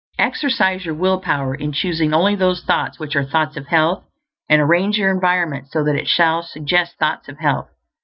_Exercise 0.17 0.83
your 0.83 0.95
will 0.95 1.19
power 1.21 1.53
in 1.53 1.71
choosing 1.71 2.11
only 2.11 2.33
those 2.35 2.63
thoughts 2.63 2.97
which 2.97 3.15
are 3.15 3.23
thoughts 3.23 3.55
of 3.55 3.67
health, 3.67 4.03
and 4.49 4.59
arrange 4.59 4.97
your 4.97 5.11
environment 5.11 5.67
so 5.69 5.83
that 5.83 5.93
it 5.95 6.07
shall 6.07 6.41
suggest 6.41 6.97
thoughts 6.97 7.29
of 7.29 7.37
health. 7.37 7.69